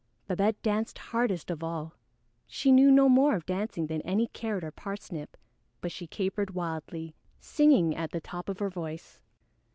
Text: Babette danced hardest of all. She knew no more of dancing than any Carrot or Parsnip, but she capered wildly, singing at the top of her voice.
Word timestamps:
Babette 0.27 0.59
danced 0.63 0.97
hardest 0.97 1.51
of 1.51 1.63
all. 1.63 1.93
She 2.47 2.71
knew 2.71 2.89
no 2.89 3.07
more 3.07 3.35
of 3.35 3.45
dancing 3.45 3.85
than 3.85 4.01
any 4.01 4.25
Carrot 4.25 4.63
or 4.63 4.71
Parsnip, 4.71 5.37
but 5.79 5.91
she 5.91 6.07
capered 6.07 6.55
wildly, 6.55 7.13
singing 7.39 7.95
at 7.95 8.09
the 8.09 8.19
top 8.19 8.49
of 8.49 8.57
her 8.57 8.71
voice. 8.71 9.21